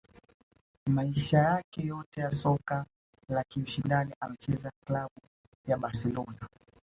Maisha 0.87 1.37
yake 1.37 1.81
yote 1.87 2.21
ya 2.21 2.31
soka 2.31 2.85
la 3.29 3.43
kiushindani 3.43 4.13
ameichezea 4.21 4.71
klabu 4.85 5.21
ya 5.67 5.77
Barcelona 5.77 6.49